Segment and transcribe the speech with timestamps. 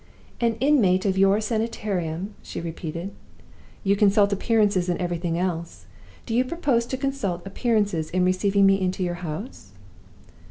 [0.39, 3.11] "An inmate of your Sanitarium?" she repeated.
[3.83, 5.85] "You consult appearances in everything else;
[6.25, 9.73] do you propose to consult appearances in receiving me into your house?"